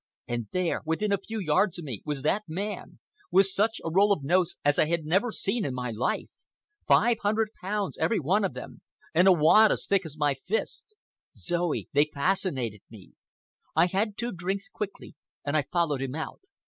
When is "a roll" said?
3.85-4.11